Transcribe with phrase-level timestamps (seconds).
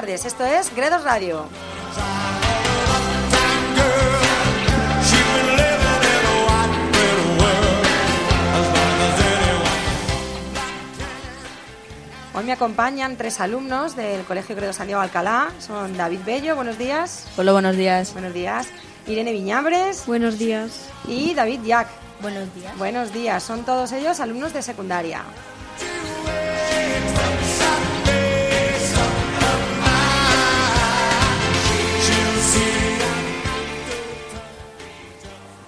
[0.00, 1.46] tardes, esto es Gredos Radio.
[12.34, 15.50] Hoy me acompañan tres alumnos del Colegio Gredo Santiago Alcalá.
[15.60, 17.26] Son David Bello, buenos días.
[17.38, 18.12] Hola, buenos días.
[18.12, 18.68] Buenos días.
[19.06, 20.90] Irene Viñambres Buenos días.
[21.08, 21.88] y David Jack.
[22.20, 22.76] Buenos días.
[22.76, 25.22] Buenos días, son todos ellos alumnos de secundaria.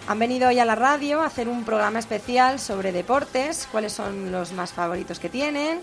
[0.09, 4.33] Han venido hoy a la radio a hacer un programa especial sobre deportes, cuáles son
[4.33, 5.81] los más favoritos que tienen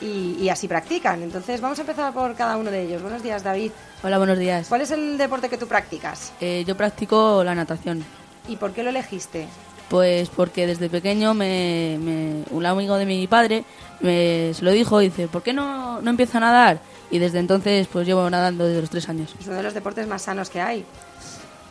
[0.00, 1.22] y, y así practican.
[1.24, 3.02] Entonces vamos a empezar por cada uno de ellos.
[3.02, 3.72] Buenos días, David.
[4.04, 4.68] Hola, buenos días.
[4.68, 8.04] ¿Cuál es el deporte que tú practicas Eh, yo practico la natación.
[8.48, 9.48] y por qué lo elegiste?
[9.88, 13.64] Pues porque desde pequeño me, me- un amigo de mi padre
[14.00, 16.78] me, se lo dijo y dice, ¿por qué no, no empieza a nadar?
[17.10, 19.34] Y desde entonces pues llevo nadando desde los tres años.
[19.40, 20.84] Es uno de los deportes más sanos que hay.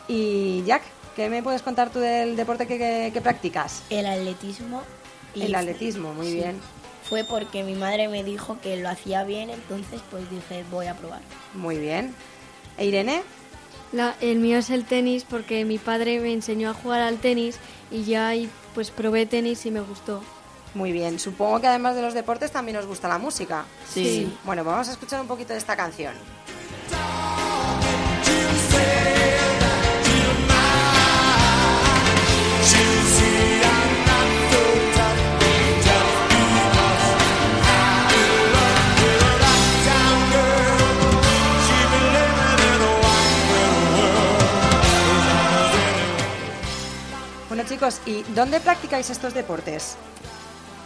[0.07, 0.83] Y Jack,
[1.15, 3.83] ¿qué me puedes contar tú del deporte que, que- que practicas?
[3.89, 4.81] El atletismo.
[5.35, 6.35] y El atletismo, muy sí.
[6.35, 6.59] bien.
[7.09, 10.95] Fue porque mi madre me dijo que lo hacía bien, entonces pues dije voy a
[10.95, 11.21] probar.
[11.53, 12.13] Muy bien.
[12.77, 13.23] ¿E Irene?
[13.91, 17.57] La- el mío es el tenis porque mi padre me enseñó a jugar al tenis
[17.91, 20.23] y ya ahí pues probé tenis y me gustó.
[20.73, 21.19] Muy bien.
[21.19, 23.65] Supongo que además de los deportes también os gusta la música.
[23.87, 24.31] Sí.
[24.43, 26.13] Bueno, vamos a escuchar un poquito de esta canción.
[48.05, 49.95] ¿Y dónde practicáis estos deportes?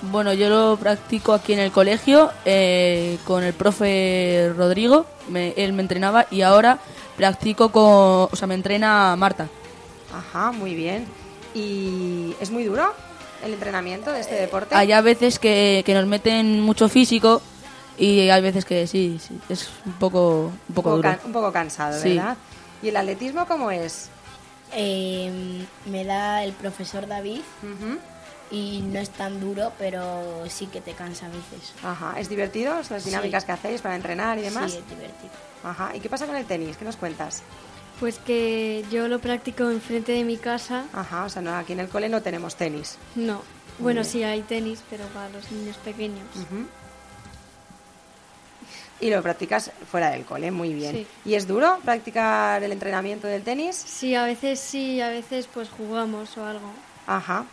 [0.01, 5.05] Bueno, yo lo practico aquí en el colegio eh, con el profe Rodrigo.
[5.29, 6.79] Me- él me entrenaba y ahora
[7.17, 7.83] practico con...
[7.83, 9.47] O sea, me entrena Marta.
[10.15, 11.05] Ajá, muy bien.
[11.57, 12.93] ¿Y es muy duro
[13.43, 14.75] el entrenamiento de este deporte?
[14.75, 17.41] Hay a veces que, que nos meten mucho físico
[17.97, 21.09] y hay veces que sí, sí es un poco, un un, poco poco duro.
[21.09, 22.15] can- un poco cansado, Sí.
[22.15, 22.37] ¿verdad?
[22.83, 24.09] ¿Y el atletismo cómo es?
[24.73, 27.41] Eh, me da el profesor David
[28.51, 31.73] y no es tan duro, pero sí que te cansa a veces.
[31.83, 33.47] Ajá, ¿es divertido las dinámicas Sí.
[33.47, 34.71] que hacéis para entrenar y demás?
[34.73, 35.31] Sí, es divertido.
[35.63, 36.77] Ajá, ¿y qué pasa con el tenis?
[36.77, 37.41] ¿Qué nos cuentas?
[37.99, 40.85] Pues que yo lo practico enfrente de mi casa.
[40.93, 42.97] Ajá, o sea, no, aquí en el cole no tenemos tenis.
[43.15, 43.41] No.
[43.79, 46.25] Bueno, sí hay tenis, pero para los niños pequeños.
[48.99, 50.91] Y lo practicas fuera del cole, muy bien.
[50.95, 51.07] Sí.
[51.25, 53.75] ¿Y es duro practicar el entrenamiento del tenis?
[53.75, 56.71] Sí, a veces sí, a veces pues jugamos o algo.
[57.05, 57.45] Ajá.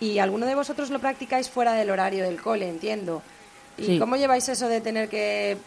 [0.00, 3.22] ¿Y alguno de vosotros lo practicáis fuera del horario del cole, entiendo?
[3.76, 3.98] ¿Y Sí.
[3.98, 5.58] cómo lleváis eso de tener que,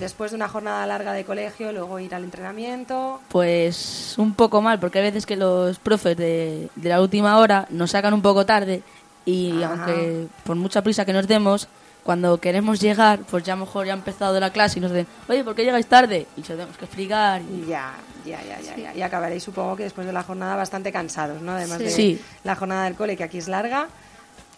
[0.00, 3.20] después de una jornada larga de colegio, luego ir al entrenamiento?
[3.28, 7.66] Pues un poco mal, porque hay veces que los profes de, de la última hora
[7.70, 8.82] nos sacan un poco tarde
[9.24, 9.72] y Ajá.
[9.74, 11.68] aunque por mucha prisa que nos demos,
[12.02, 14.90] cuando queremos llegar, pues ya a lo mejor ya ha empezado la clase y nos
[14.90, 16.26] dicen, oye, ¿por qué llegáis tarde?
[16.36, 17.40] Y se lo tenemos que explicar.
[17.40, 17.94] y- Ya,
[18.26, 18.94] ya, ya, ya, ya.
[18.94, 21.52] Y acabaréis, supongo que después de la jornada bastante cansados, ¿no?
[21.52, 21.84] Además Sí.
[21.84, 22.20] de Sí.
[22.42, 23.88] la jornada del cole, que aquí es larga,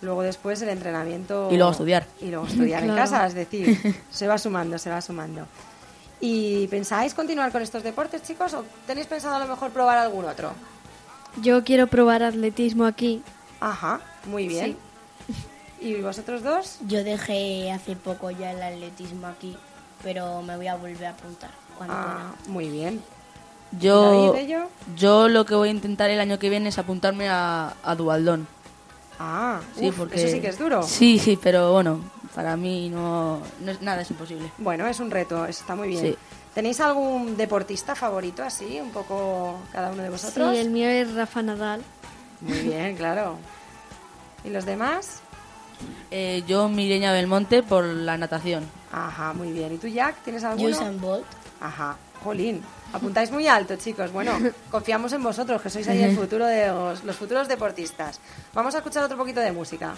[0.00, 1.48] luego después el entrenamiento...
[1.50, 2.06] Y luego estudiar.
[2.20, 5.46] Y luego estudiar en casa, es decir, se va sumando, se va sumando.
[6.20, 8.54] ¿Y pensáis continuar con estos deportes, chicos?
[8.54, 10.52] ¿O tenéis pensado a lo mejor probar algún otro?
[11.42, 13.22] Yo quiero probar atletismo aquí.
[13.60, 14.76] Ajá, muy bien.
[15.81, 16.78] ¿Y vosotros dos?
[16.87, 19.56] Yo dejé hace poco ya el atletismo aquí,
[20.02, 23.02] pero me voy a volver a apuntar cuando Ah, muy bien.
[23.72, 24.34] Yo,
[24.96, 28.46] yo lo que voy a intentar el año que viene es apuntarme a, a Dualdón.
[29.18, 30.16] Ah, Sí, uf, porque...
[30.16, 30.82] eso sí que es duro.
[30.82, 32.00] Sí, sí, pero bueno,
[32.34, 34.50] para mí no, no es, nada es imposible.
[34.58, 36.02] Bueno, es un reto, está muy bien.
[36.02, 36.16] Sí.
[36.54, 40.52] ¿Tenéis algún deportista favorito así, un poco cada uno de vosotros?
[40.52, 41.82] Sí, el mío es Rafa Nadal.
[42.40, 43.36] Muy bien, claro.
[44.44, 45.20] ¿Y los demás?
[46.10, 48.64] Eh, yo Mireña Belmonte por la natación.
[48.92, 49.74] Ajá, muy bien.
[49.74, 50.70] ¿Y tú, Jack, tienes alguno?
[50.70, 51.26] Usain Bolt.
[51.60, 52.62] Ajá, jolín.
[52.92, 54.12] Apuntáis muy alto, chicos.
[54.12, 54.32] Bueno,
[54.70, 58.20] confiamos en vosotros, que sois ahí el futuro de los, los futuros deportistas.
[58.54, 59.94] Vamos a escuchar otro poquito de música.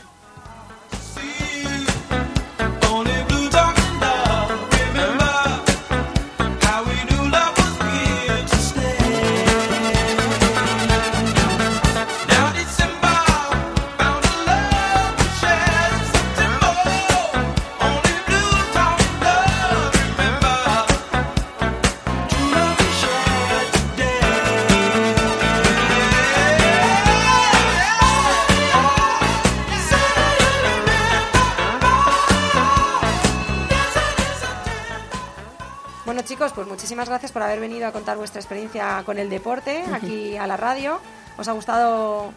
[36.39, 40.37] Chicos, pues muchísimas gracias por haber venido a contar vuestra experiencia con el deporte aquí
[40.37, 41.01] a la radio.
[41.37, 42.33] ¿Os ha gustado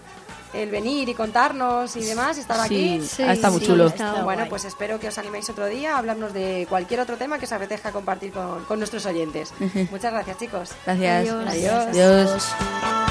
[0.54, 2.40] el venir y contarnos y demás?
[2.40, 2.64] ¿Estar Sí,
[2.98, 3.06] aquí?
[3.08, 3.92] Sí, ha estado muy sí, chulo.
[4.24, 4.50] Bueno, guay.
[4.50, 7.52] pues espero que os animéis otro día a hablarnos de cualquier otro tema que os
[7.52, 9.54] apetezca compartir con, con nuestros oyentes.
[9.92, 10.72] Muchas gracias, chicos.
[10.84, 11.30] Gracias.
[11.30, 11.48] Adiós.
[11.48, 11.86] Adiós.
[11.90, 12.56] Adiós.
[12.60, 13.11] Bell,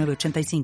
[0.05, 0.63] 906985.